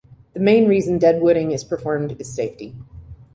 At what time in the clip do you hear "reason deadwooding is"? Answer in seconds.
0.67-1.63